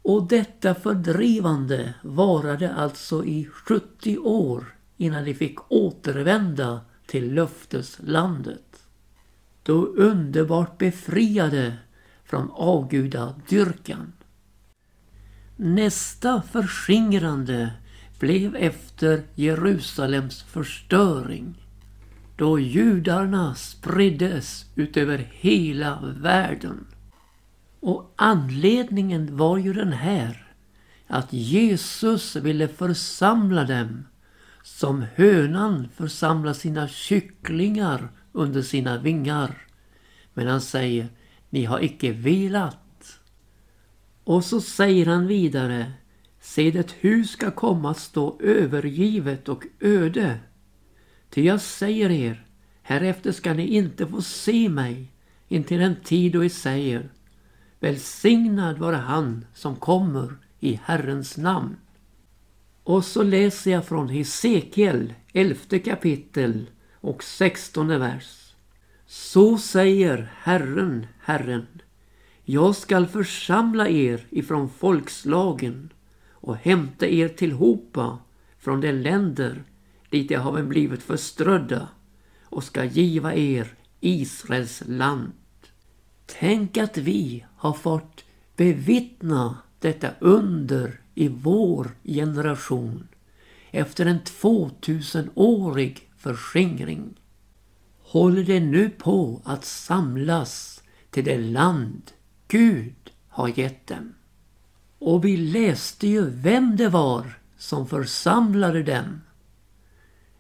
Och 0.03 0.27
detta 0.27 0.75
fördrivande 0.75 1.93
varade 2.01 2.73
alltså 2.73 3.25
i 3.25 3.45
70 3.45 4.17
år 4.17 4.75
innan 4.97 5.25
de 5.25 5.33
fick 5.33 5.71
återvända 5.71 6.81
till 7.05 7.33
löfteslandet. 7.33 8.83
Då 9.63 9.85
underbart 9.85 10.77
befriade 10.77 11.77
från 12.25 12.51
avgudadyrkan. 12.53 14.13
Nästa 15.55 16.41
förskingrande 16.41 17.71
blev 18.19 18.55
efter 18.55 19.23
Jerusalems 19.35 20.43
förstöring 20.43 21.63
då 22.35 22.59
judarna 22.59 23.55
spriddes 23.55 24.65
utöver 24.75 25.27
hela 25.31 26.13
världen. 26.21 26.85
Och 27.85 28.13
anledningen 28.15 29.37
var 29.37 29.57
ju 29.57 29.73
den 29.73 29.93
här 29.93 30.47
att 31.07 31.33
Jesus 31.33 32.35
ville 32.35 32.67
församla 32.67 33.63
dem 33.63 34.05
som 34.61 35.05
hönan 35.15 35.89
församlar 35.95 36.53
sina 36.53 36.87
kycklingar 36.87 38.11
under 38.31 38.61
sina 38.61 38.97
vingar. 38.97 39.67
Men 40.33 40.47
han 40.47 40.61
säger, 40.61 41.07
ni 41.49 41.65
har 41.65 41.83
icke 41.83 42.11
vilat. 42.11 43.19
Och 44.23 44.45
så 44.45 44.61
säger 44.61 45.05
han 45.05 45.27
vidare, 45.27 45.93
se 46.41 46.71
det 46.71 46.91
hus 46.99 47.29
ska 47.31 47.51
komma 47.51 47.91
att 47.91 47.99
stå 47.99 48.39
övergivet 48.41 49.49
och 49.49 49.63
öde. 49.79 50.39
Ty 51.29 51.41
jag 51.41 51.61
säger 51.61 52.09
er, 52.09 52.45
härefter 52.81 53.31
ska 53.31 53.53
ni 53.53 53.67
inte 53.67 54.07
få 54.07 54.21
se 54.21 54.69
mig 54.69 55.11
intill 55.47 55.79
den 55.79 55.95
tid 56.03 56.33
då 56.33 56.39
ni 56.39 56.49
säger, 56.49 57.09
välsignad 57.83 58.77
vare 58.77 58.95
han 58.95 59.45
som 59.53 59.75
kommer 59.75 60.35
i 60.59 60.79
Herrens 60.83 61.37
namn. 61.37 61.75
Och 62.83 63.05
så 63.05 63.23
läser 63.23 63.71
jag 63.71 63.85
från 63.85 64.09
Hesekiel, 64.09 65.13
elfte 65.33 65.79
kapitel 65.79 66.69
och 66.93 67.23
sextonde 67.23 67.97
vers. 67.97 68.55
Så 69.05 69.57
säger 69.57 70.31
Herren, 70.37 71.07
Herren, 71.19 71.67
jag 72.43 72.75
skall 72.75 73.07
församla 73.07 73.89
er 73.89 74.25
ifrån 74.29 74.69
folkslagen 74.69 75.89
och 76.31 76.55
hämta 76.55 77.07
er 77.07 77.27
tillhopa 77.27 78.19
från 78.59 78.81
de 78.81 78.91
länder 78.91 79.63
dit 80.09 80.31
jag 80.31 80.39
har 80.39 80.63
blivit 80.63 81.03
förströdda 81.03 81.87
och 82.43 82.63
ska 82.63 82.83
giva 82.83 83.35
er 83.35 83.67
Israels 83.99 84.83
land. 84.85 85.31
Tänk 86.25 86.77
att 86.77 86.97
vi 86.97 87.45
har 87.55 87.73
fått 87.73 88.23
bevittna 88.55 89.57
detta 89.79 90.09
under 90.19 90.99
i 91.13 91.27
vår 91.27 91.91
generation 92.03 93.07
efter 93.71 94.05
en 94.05 94.19
2000-årig 94.19 96.09
förskingring 96.17 97.13
håller 97.99 98.43
det 98.43 98.59
nu 98.59 98.89
på 98.89 99.41
att 99.43 99.65
samlas 99.65 100.83
till 101.09 101.23
det 101.23 101.37
land 101.37 102.11
Gud 102.47 103.11
har 103.27 103.59
gett 103.59 103.87
dem. 103.87 104.13
Och 104.99 105.25
vi 105.25 105.37
läste 105.37 106.07
ju 106.07 106.29
vem 106.29 106.75
det 106.77 106.89
var 106.89 107.39
som 107.57 107.87
församlade 107.87 108.83
dem. 108.83 109.21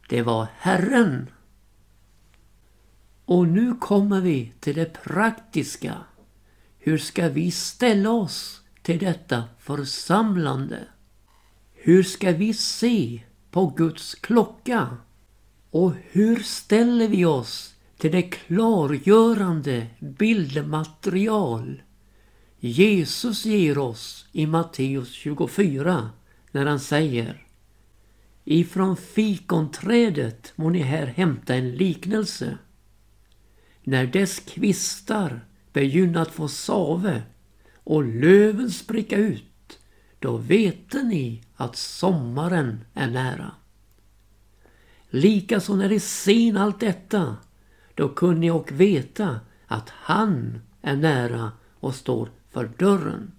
Det 0.09 0.21
var 0.21 0.47
Herren. 0.57 1.29
Och 3.25 3.47
nu 3.47 3.75
kommer 3.75 4.21
vi 4.21 4.53
till 4.59 4.75
det 4.75 5.03
praktiska. 5.03 5.97
Hur 6.79 6.97
ska 6.97 7.29
vi 7.29 7.51
ställa 7.51 8.11
oss 8.11 8.61
till 8.81 8.99
detta 8.99 9.43
församlande? 9.59 10.79
Hur 11.73 12.03
ska 12.03 12.31
vi 12.31 12.53
se 12.53 13.21
på 13.51 13.67
Guds 13.67 14.15
klocka? 14.15 14.97
Och 15.71 15.93
hur 16.11 16.35
ställer 16.39 17.07
vi 17.07 17.25
oss 17.25 17.73
till 17.97 18.11
det 18.11 18.21
klargörande 18.21 19.87
bildmaterial 19.99 21.81
Jesus 22.59 23.45
ger 23.45 23.77
oss 23.77 24.25
i 24.31 24.45
Matteus 24.45 25.11
24 25.11 26.09
när 26.51 26.65
han 26.65 26.79
säger 26.79 27.45
Ifrån 28.43 28.97
fikonträdet 28.97 30.53
må 30.55 30.69
ni 30.69 30.79
här 30.79 31.05
hämta 31.05 31.55
en 31.55 31.71
liknelse. 31.71 32.57
När 33.83 34.07
dess 34.07 34.39
kvistar 34.39 35.45
begynnat 35.73 36.31
få 36.31 36.47
save 36.47 37.23
och 37.83 38.03
löven 38.03 38.71
spricka 38.71 39.17
ut, 39.17 39.79
då 40.19 40.37
vete 40.37 41.03
ni 41.03 41.43
att 41.55 41.75
sommaren 41.75 42.85
är 42.93 43.07
nära. 43.07 43.51
Likaså 45.09 45.75
när 45.75 45.89
ni 45.89 45.99
sen 45.99 46.57
allt 46.57 46.79
detta, 46.79 47.37
då 47.95 48.09
kunde 48.09 48.39
ni 48.39 48.51
och 48.51 48.71
veta 48.71 49.39
att 49.67 49.89
han 49.89 50.61
är 50.81 50.95
nära 50.95 51.51
och 51.79 51.95
står 51.95 52.29
för 52.49 52.71
dörren. 52.77 53.31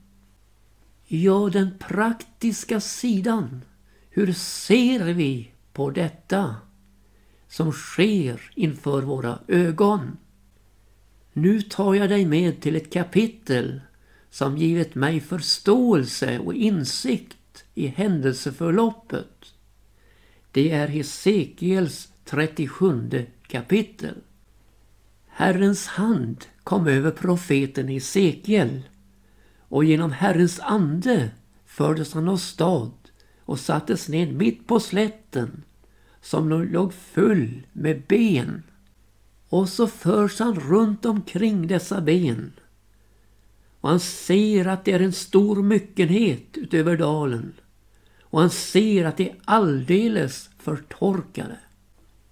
Ja, 1.07 1.51
den 1.53 1.79
praktiska 1.79 2.81
sidan. 2.81 3.65
Hur 4.11 4.33
ser 4.33 5.13
vi 5.13 5.53
på 5.73 5.91
detta 5.91 6.57
som 7.49 7.73
sker 7.73 8.53
inför 8.55 9.03
våra 9.03 9.39
ögon? 9.49 10.17
Nu 11.37 11.63
tar 11.63 11.95
jag 11.95 12.09
dig 12.09 12.27
med 12.27 12.61
till 12.61 12.77
ett 12.77 12.93
kapitel 12.93 13.81
som 14.31 14.59
givit 14.59 14.95
mig 14.95 15.21
förståelse 15.21 16.39
och 16.39 16.55
insikt 16.55 17.65
i 17.75 17.87
händelseförloppet. 17.87 19.55
Det 20.53 20.71
är 20.71 20.89
Hesekiels 20.89 22.09
37 22.25 23.27
kapitel. 23.47 24.15
Herrens 25.27 25.87
hand 25.87 26.45
kom 26.65 26.87
över 26.87 27.11
profeten 27.11 27.89
Hesekiel 27.89 28.83
och 29.59 29.85
genom 29.85 30.13
Herrens 30.13 30.61
ande 30.61 31.31
fördes 31.67 32.13
han 32.13 32.29
åstad 32.29 32.93
och 33.41 33.61
sattes 33.61 34.09
ned 34.09 34.35
mitt 34.35 34.67
på 34.67 34.81
slätten 34.81 35.63
som 36.21 36.49
låg 36.49 36.93
full 36.95 37.67
med 37.73 38.03
ben. 38.09 38.63
Och 39.55 39.69
så 39.69 39.87
förs 39.87 40.39
han 40.39 40.61
runt 40.61 41.05
omkring 41.05 41.67
dessa 41.67 42.01
ben. 42.01 42.53
Och 43.81 43.89
han 43.89 44.01
ser 44.01 44.67
att 44.67 44.85
det 44.85 44.93
är 44.93 45.01
en 45.01 45.13
stor 45.13 45.63
myckenhet 45.63 46.43
utöver 46.53 46.97
dalen. 46.97 47.53
Och 48.21 48.41
han 48.41 48.51
ser 48.51 49.05
att 49.05 49.17
det 49.17 49.31
är 49.31 49.37
alldeles 49.45 50.51
förtorkade. 50.59 51.57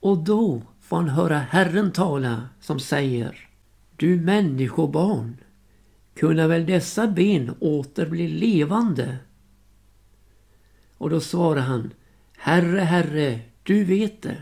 Och 0.00 0.18
då 0.18 0.62
får 0.80 0.96
han 0.96 1.08
höra 1.08 1.38
Herren 1.38 1.92
tala 1.92 2.48
som 2.60 2.80
säger 2.80 3.48
Du 3.96 4.20
människobarn, 4.20 5.36
kunna 6.14 6.46
väl 6.46 6.66
dessa 6.66 7.06
ben 7.06 7.54
åter 7.60 8.06
bli 8.06 8.28
levande? 8.28 9.18
Och 10.98 11.10
då 11.10 11.20
svarar 11.20 11.62
han 11.62 11.92
Herre, 12.36 12.80
Herre, 12.80 13.40
du 13.62 13.84
vet 13.84 14.22
det. 14.22 14.36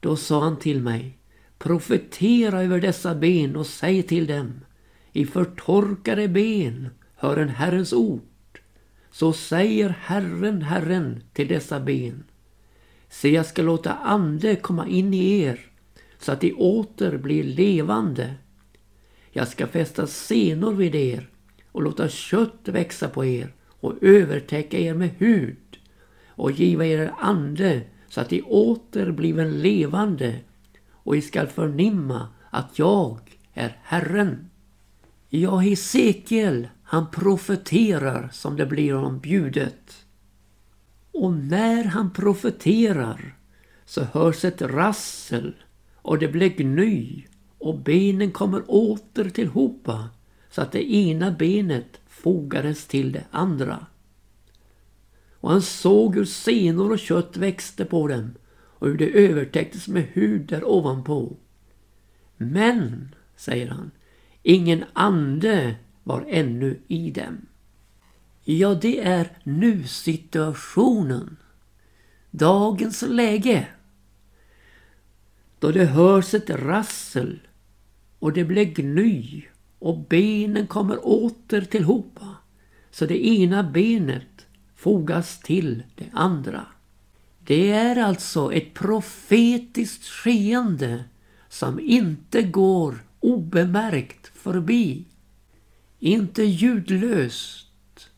Då 0.00 0.16
sa 0.16 0.42
han 0.42 0.58
till 0.58 0.82
mig, 0.82 1.15
profetera 1.58 2.62
över 2.62 2.80
dessa 2.80 3.14
ben 3.14 3.56
och 3.56 3.66
säg 3.66 4.02
till 4.02 4.26
dem, 4.26 4.60
i 5.12 5.26
förtorkade 5.26 6.28
ben 6.28 6.88
hör 7.16 7.36
en 7.36 7.48
Herrens 7.48 7.92
ord. 7.92 8.22
Så 9.10 9.32
säger 9.32 9.88
Herren, 10.00 10.62
Herren 10.62 11.22
till 11.32 11.48
dessa 11.48 11.80
ben. 11.80 12.24
Se, 13.08 13.30
jag 13.30 13.46
ska 13.46 13.62
låta 13.62 13.94
ande 13.94 14.56
komma 14.56 14.88
in 14.88 15.14
i 15.14 15.40
er 15.40 15.60
så 16.18 16.32
att 16.32 16.40
de 16.40 16.52
åter 16.52 17.16
blir 17.16 17.44
levande. 17.44 18.34
Jag 19.30 19.48
ska 19.48 19.66
fästa 19.66 20.06
senor 20.06 20.72
vid 20.72 20.94
er 20.94 21.28
och 21.72 21.82
låta 21.82 22.08
kött 22.08 22.60
växa 22.68 23.08
på 23.08 23.24
er 23.24 23.54
och 23.80 24.02
övertäcka 24.02 24.78
er 24.78 24.94
med 24.94 25.10
hud 25.18 25.78
och 26.26 26.50
giva 26.50 26.86
er 26.86 27.12
ande 27.18 27.82
så 28.08 28.20
att 28.20 28.28
de 28.28 28.42
åter 28.42 29.10
bliven 29.10 29.58
levande 29.58 30.40
och 31.06 31.16
I 31.16 31.22
skall 31.22 31.46
förnimma 31.46 32.28
att 32.50 32.78
jag 32.78 33.18
är 33.54 33.78
Herren. 33.82 34.50
Ja, 35.28 35.56
Hesekiel, 35.56 36.68
han 36.82 37.10
profeterar 37.10 38.28
som 38.32 38.56
det 38.56 38.66
blir 38.66 38.94
honom 38.94 39.18
bjudet. 39.18 40.06
Och 41.12 41.32
när 41.32 41.84
han 41.84 42.12
profeterar 42.12 43.36
så 43.84 44.04
hörs 44.04 44.44
ett 44.44 44.62
rassel 44.62 45.54
och 45.96 46.18
det 46.18 46.28
blir 46.28 46.48
gny 46.48 47.24
och 47.58 47.78
benen 47.78 48.30
kommer 48.30 48.62
åter 48.66 49.30
tillhopa 49.30 50.08
så 50.50 50.62
att 50.62 50.72
det 50.72 50.92
ena 50.92 51.30
benet 51.30 52.00
fogades 52.06 52.86
till 52.86 53.12
det 53.12 53.24
andra. 53.30 53.86
Och 55.40 55.50
han 55.50 55.62
såg 55.62 56.14
hur 56.14 56.24
senor 56.24 56.92
och 56.92 56.98
kött 56.98 57.36
växte 57.36 57.84
på 57.84 58.08
dem 58.08 58.34
och 58.78 58.88
hur 58.88 58.98
det 58.98 59.10
övertäcktes 59.10 59.88
med 59.88 60.04
hud 60.12 60.46
där 60.46 60.64
ovanpå. 60.64 61.36
Men, 62.36 63.14
säger 63.36 63.68
han, 63.68 63.90
ingen 64.42 64.84
ande 64.92 65.76
var 66.02 66.24
ännu 66.28 66.80
i 66.88 67.10
dem. 67.10 67.46
Ja, 68.44 68.74
det 68.74 69.00
är 69.00 69.38
nu-situationen. 69.42 71.36
Dagens 72.30 73.02
läge. 73.02 73.68
Då 75.58 75.72
det 75.72 75.84
hörs 75.84 76.34
ett 76.34 76.50
rassel 76.50 77.40
och 78.18 78.32
det 78.32 78.44
blir 78.44 78.64
gny 78.64 79.44
och 79.78 79.98
benen 79.98 80.66
kommer 80.66 81.06
åter 81.06 81.60
tillhopa 81.60 82.36
så 82.90 83.06
det 83.06 83.26
ena 83.26 83.62
benet 83.62 84.46
fogas 84.74 85.40
till 85.40 85.82
det 85.94 86.10
andra. 86.12 86.66
Det 87.46 87.70
är 87.70 87.96
alltså 87.96 88.52
ett 88.52 88.74
profetiskt 88.74 90.04
skeende 90.04 91.04
som 91.48 91.80
inte 91.80 92.42
går 92.42 92.98
obemärkt 93.20 94.26
förbi. 94.26 95.04
Inte 95.98 96.42
ljudlöst, 96.42 98.08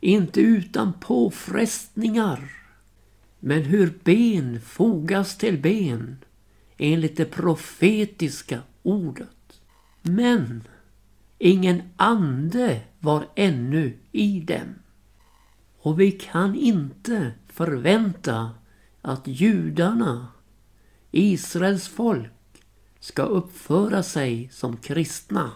inte 0.00 0.40
utan 0.40 0.92
påfrestningar. 1.00 2.50
Men 3.40 3.62
hur 3.62 3.94
ben 4.04 4.60
fogas 4.60 5.38
till 5.38 5.58
ben 5.58 6.16
enligt 6.76 7.16
det 7.16 7.24
profetiska 7.24 8.60
ordet. 8.82 9.60
Men 10.02 10.62
ingen 11.38 11.82
ande 11.96 12.80
var 12.98 13.26
ännu 13.34 13.98
i 14.12 14.40
dem. 14.40 14.74
Och 15.86 16.00
vi 16.00 16.12
kan 16.12 16.54
inte 16.54 17.32
förvänta 17.46 18.50
att 19.02 19.26
judarna, 19.26 20.28
Israels 21.10 21.88
folk, 21.88 22.32
ska 23.00 23.22
uppföra 23.22 24.02
sig 24.02 24.48
som 24.52 24.76
kristna. 24.76 25.50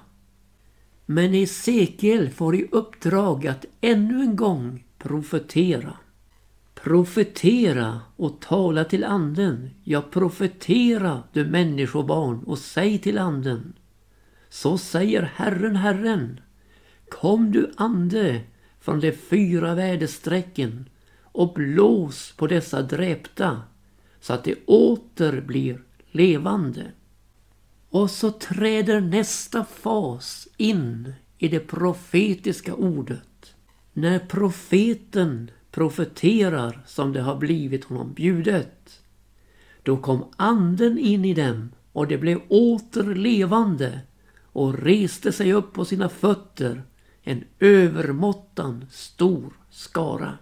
Men 1.06 1.34
Esekiel 1.34 2.30
får 2.30 2.54
i 2.54 2.68
uppdrag 2.72 3.46
att 3.46 3.64
ännu 3.80 4.22
en 4.22 4.36
gång 4.36 4.84
profetera. 4.98 5.96
Profetera 6.74 8.00
och 8.16 8.40
tala 8.40 8.84
till 8.84 9.04
anden. 9.04 9.70
Ja, 9.84 10.02
profetera 10.02 11.22
du 11.32 11.46
människobarn 11.46 12.42
och 12.42 12.58
säg 12.58 12.98
till 12.98 13.18
anden. 13.18 13.72
Så 14.48 14.78
säger 14.78 15.22
Herren, 15.22 15.76
Herren. 15.76 16.40
Kom 17.08 17.52
du 17.52 17.72
ande 17.76 18.40
från 18.80 19.00
de 19.00 19.12
fyra 19.12 19.74
väderstrecken 19.74 20.88
och 21.22 21.52
blås 21.52 22.32
på 22.36 22.46
dessa 22.46 22.82
dräpta 22.82 23.62
så 24.20 24.32
att 24.32 24.44
de 24.44 24.56
åter 24.66 25.40
blir 25.40 25.82
levande. 26.10 26.92
Och 27.90 28.10
så 28.10 28.30
träder 28.30 29.00
nästa 29.00 29.64
fas 29.64 30.48
in 30.56 31.12
i 31.38 31.48
det 31.48 31.60
profetiska 31.60 32.74
ordet. 32.74 33.54
När 33.92 34.18
profeten 34.18 35.50
profeterar 35.70 36.82
som 36.86 37.12
det 37.12 37.20
har 37.20 37.36
blivit 37.36 37.84
honom 37.84 38.12
bjudet. 38.12 39.00
Då 39.82 39.96
kom 39.96 40.24
anden 40.36 40.98
in 40.98 41.24
i 41.24 41.34
dem 41.34 41.70
och 41.92 42.06
det 42.06 42.18
blev 42.18 42.40
åter 42.48 43.14
levande 43.14 44.00
och 44.52 44.78
reste 44.78 45.32
sig 45.32 45.52
upp 45.52 45.72
på 45.72 45.84
sina 45.84 46.08
fötter 46.08 46.82
en 47.22 47.44
övermåttan 47.58 48.86
stor 48.90 49.52
skara. 49.70 50.38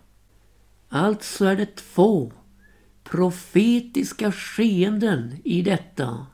Alltså 0.88 1.44
är 1.44 1.56
det 1.56 1.76
två 1.76 2.32
profetiska 3.04 4.32
skeenden 4.32 5.40
i 5.44 5.62
detta. 5.62 6.26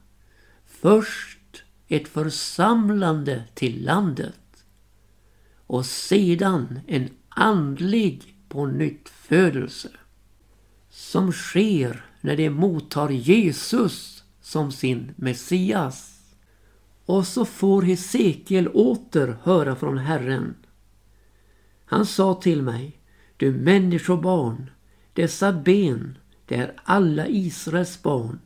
Först 0.67 1.65
ett 1.89 2.09
församlande 2.09 3.45
till 3.55 3.85
landet 3.85 4.65
och 5.67 5.87
sedan 5.87 6.81
en 6.87 7.09
andlig 7.29 8.37
på 8.49 8.67
nytt 8.67 9.09
födelse. 9.09 9.91
Som 10.91 11.33
sker 11.33 12.05
när 12.21 12.37
de 12.37 12.51
mottar 12.51 13.11
Jesus 13.11 14.25
som 14.41 14.73
sin 14.73 15.15
Messias. 15.17 16.21
Och 17.07 17.27
så 17.27 17.45
får 17.45 17.83
Hesekiel 17.83 18.69
åter 18.69 19.37
höra 19.43 19.77
från 19.77 19.99
Herren. 19.99 20.55
Han 21.85 22.07
sa 22.07 22.35
till 22.35 22.63
mig, 22.63 22.99
du 23.37 23.53
människobarn, 23.53 24.71
dessa 25.13 25.53
ben, 25.53 26.19
det 26.47 26.55
är 26.55 26.75
alla 26.85 27.27
Israels 27.29 28.03
barn. 28.03 28.39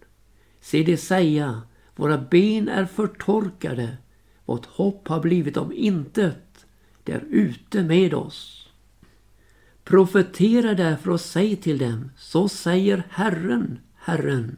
Se 0.60 0.82
det 0.82 0.96
säga, 0.96 1.62
våra 1.96 2.18
ben 2.18 2.68
är 2.68 2.84
förtorkade, 2.84 3.96
vårt 4.44 4.66
hopp 4.66 5.08
har 5.08 5.20
blivit 5.20 5.56
om 5.56 5.72
intet, 5.72 6.66
det 7.04 7.12
är 7.12 7.24
ute 7.30 7.82
med 7.82 8.14
oss. 8.14 8.68
Profetera 9.84 10.74
därför 10.74 11.10
och 11.10 11.20
säg 11.20 11.56
till 11.56 11.78
dem, 11.78 12.10
så 12.16 12.48
säger 12.48 13.02
Herren, 13.10 13.78
Herren. 13.96 14.56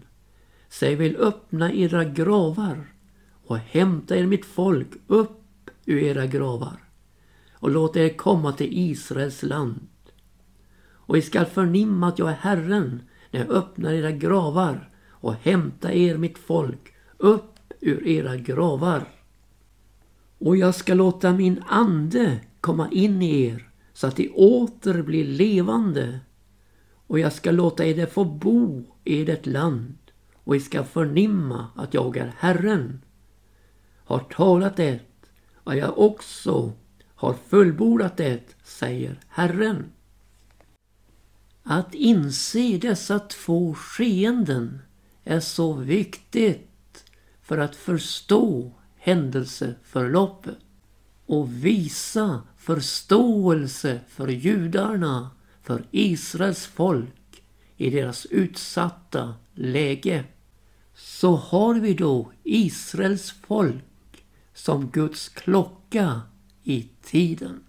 Säg 0.68 0.94
vill 0.94 1.16
öppna 1.16 1.72
era 1.72 2.04
gravar 2.04 2.89
och 3.50 3.58
hämta 3.58 4.16
er 4.16 4.26
mitt 4.26 4.44
folk 4.44 4.88
upp 5.06 5.70
ur 5.86 5.98
era 5.98 6.26
gravar 6.26 6.78
och 7.52 7.70
låt 7.70 7.96
er 7.96 8.08
komma 8.08 8.52
till 8.52 8.68
Israels 8.70 9.42
land. 9.42 9.88
Och 10.90 11.18
I 11.18 11.22
skall 11.22 11.44
förnimma 11.46 12.08
att 12.08 12.18
jag 12.18 12.28
är 12.30 12.34
Herren 12.34 13.02
när 13.30 13.40
jag 13.40 13.50
öppnar 13.50 13.92
era 13.92 14.10
gravar 14.10 14.90
och 15.08 15.34
hämtar 15.34 15.90
er 15.90 16.16
mitt 16.16 16.38
folk 16.38 16.94
upp 17.16 17.58
ur 17.80 18.06
era 18.06 18.36
gravar. 18.36 19.08
Och 20.38 20.56
jag 20.56 20.74
ska 20.74 20.94
låta 20.94 21.32
min 21.32 21.62
ande 21.68 22.40
komma 22.60 22.88
in 22.90 23.22
i 23.22 23.44
er 23.44 23.70
så 23.92 24.06
att 24.06 24.16
de 24.16 24.28
åter 24.28 25.02
blir 25.02 25.24
levande. 25.24 26.20
Och 27.06 27.18
jag 27.18 27.32
ska 27.32 27.50
låta 27.50 27.84
er 27.84 28.06
få 28.06 28.24
bo 28.24 28.84
i 29.04 29.30
ert 29.30 29.46
land 29.46 29.96
och 30.34 30.54
ni 30.54 30.60
ska 30.60 30.84
förnimma 30.84 31.66
att 31.76 31.94
jag 31.94 32.16
är 32.16 32.32
Herren 32.38 33.02
har 34.10 34.20
talat 34.20 34.76
det 34.76 35.00
och 35.54 35.76
jag 35.76 35.98
också 35.98 36.72
har 37.14 37.34
fullbordat 37.48 38.16
det, 38.16 38.56
säger 38.64 39.20
Herren. 39.28 39.92
Att 41.62 41.94
inse 41.94 42.78
dessa 42.78 43.18
två 43.18 43.74
skeenden 43.74 44.78
är 45.24 45.40
så 45.40 45.72
viktigt 45.72 47.04
för 47.42 47.58
att 47.58 47.76
förstå 47.76 48.72
händelseförloppet 48.96 50.58
och 51.26 51.64
visa 51.64 52.42
förståelse 52.56 54.00
för 54.08 54.28
judarna, 54.28 55.30
för 55.62 55.84
Israels 55.90 56.66
folk 56.66 57.42
i 57.76 57.90
deras 57.90 58.26
utsatta 58.26 59.34
läge. 59.54 60.24
Så 60.94 61.36
har 61.36 61.74
vi 61.74 61.94
då 61.94 62.32
Israels 62.42 63.34
folk 63.46 63.84
som 64.54 64.90
Guds 64.90 65.28
klocka 65.28 66.20
i 66.62 66.88
tiden. 67.02 67.64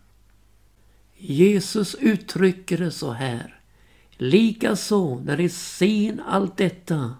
Jesus 1.17 1.95
uttrycker 1.95 2.77
det 2.77 2.91
så 2.91 3.11
här. 3.11 3.61
Likaså 4.11 5.19
när 5.19 5.37
ni 5.37 5.49
ser 5.49 6.23
allt 6.27 6.57
detta, 6.57 7.15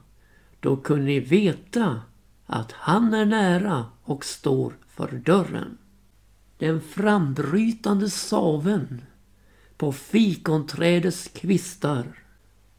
Då 0.59 0.77
kunde 0.77 1.05
ni 1.05 1.19
veta 1.19 2.01
att 2.45 2.71
han 2.71 3.13
är 3.13 3.25
nära 3.25 3.85
och 4.03 4.25
står 4.25 4.73
för 4.87 5.11
dörren. 5.11 5.77
Den 6.57 6.81
frambrytande 6.81 8.09
saven 8.09 9.01
på 9.77 9.91
fikonträdets 9.91 11.27
kvistar 11.27 12.23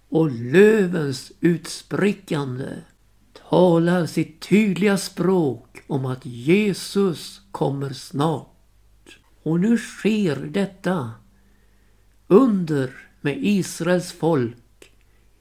och 0.09 0.31
lövens 0.31 1.33
utsprickande 1.41 2.77
talar 3.53 4.07
sitt 4.07 4.41
tydliga 4.41 4.99
språk 4.99 5.83
om 5.87 6.07
att 6.07 6.27
Jesus 6.27 7.41
kommer 7.51 7.91
snart. 7.91 9.19
Och 9.43 9.61
nu 9.61 9.79
sker 9.79 10.37
detta 10.37 11.11
under 12.27 12.91
med 13.21 13.39
Israels 13.41 14.13
folk 14.13 14.93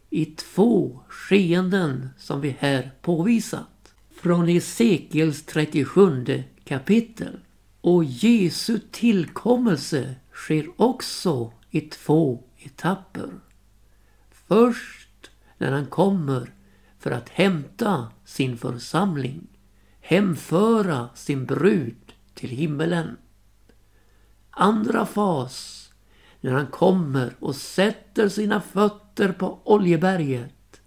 i 0.09 0.25
två 0.25 0.99
skeenden 1.07 2.09
som 2.17 2.41
vi 2.41 2.55
här 2.59 2.91
påvisat. 3.01 3.93
Från 4.21 4.47
Hesekiels 4.47 5.45
37 5.45 6.43
kapitel. 6.63 7.39
Och 7.81 8.03
Jesu 8.03 8.79
tillkommelse 8.91 10.15
sker 10.33 10.81
också 10.81 11.53
i 11.69 11.81
två 11.81 12.43
etapper. 12.59 13.29
Först 14.31 15.31
när 15.57 15.71
han 15.71 15.85
kommer 15.85 16.51
för 17.01 17.11
att 17.11 17.29
hämta 17.29 18.07
sin 18.25 18.57
församling, 18.57 19.47
hemföra 20.01 21.09
sin 21.15 21.45
brud 21.45 22.13
till 22.33 22.49
himmelen. 22.49 23.17
Andra 24.49 25.05
fas 25.05 25.89
när 26.41 26.51
han 26.51 26.67
kommer 26.67 27.35
och 27.39 27.55
sätter 27.55 28.29
sina 28.29 28.61
fötter 28.61 29.31
på 29.31 29.59
Oljeberget 29.63 30.81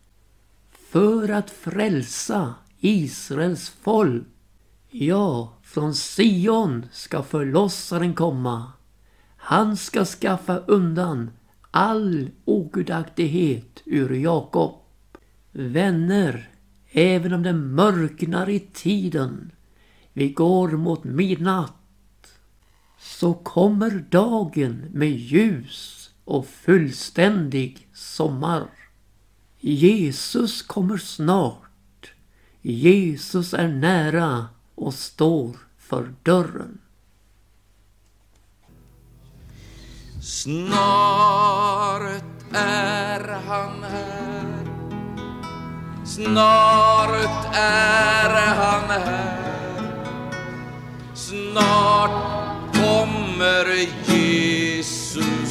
för 0.71 1.29
att 1.29 1.51
frälsa 1.51 2.55
Israels 2.79 3.69
folk. 3.69 4.25
Ja, 4.91 5.59
från 5.63 5.95
Sion 5.95 6.87
ska 6.93 7.23
förlossaren 7.23 8.15
komma. 8.15 8.73
Han 9.37 9.77
ska 9.77 10.05
skaffa 10.05 10.59
undan 10.59 11.31
all 11.71 12.31
ogudaktighet 12.45 13.83
ur 13.85 14.11
Jakob. 14.11 14.84
Vänner, 15.57 16.49
även 16.91 17.33
om 17.33 17.43
det 17.43 17.53
mörknar 17.53 18.49
i 18.49 18.61
tiden, 18.61 19.53
vi 20.13 20.29
går 20.29 20.69
mot 20.69 21.05
midnatt, 21.05 21.73
så 22.99 23.35
kommer 23.35 23.91
dagen 24.11 24.87
med 24.93 25.11
ljus 25.11 26.11
och 26.25 26.47
fullständig 26.47 27.89
sommar. 27.93 28.67
Jesus 29.61 30.63
kommer 30.63 30.97
snart. 30.97 32.13
Jesus 32.63 33.55
är 33.55 33.69
nära 33.69 34.47
och 34.75 34.95
står 34.95 35.57
för 35.79 36.15
dörren. 36.23 36.79
Snart 40.23 40.75
är 42.53 43.29
han 43.47 43.83
här 43.83 44.44
Snart 46.05 47.55
är 47.55 48.31
han 48.31 48.91
här. 48.91 49.45
Snart 51.15 52.11
kommer 52.75 53.67
Jesus. 54.07 55.44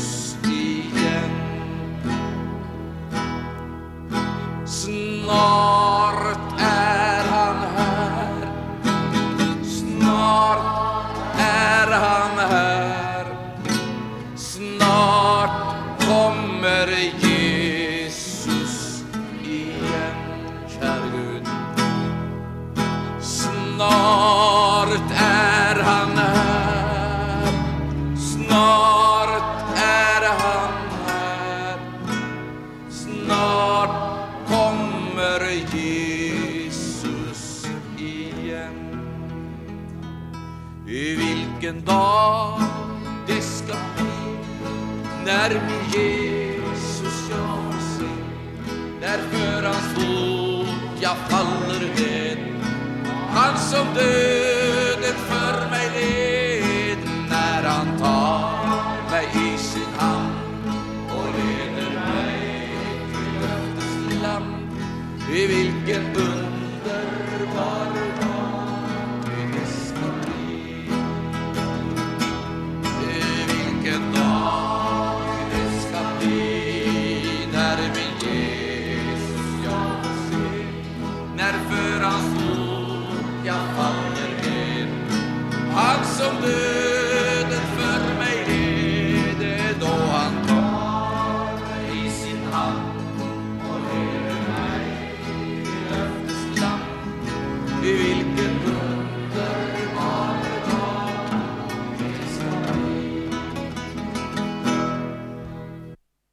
Han 53.74 54.33